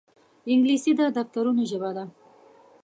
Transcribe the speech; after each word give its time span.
انګلیسي 0.51 0.91
د 0.99 1.01
دفترونو 1.17 1.61
ژبه 1.71 1.89
ده 1.97 2.05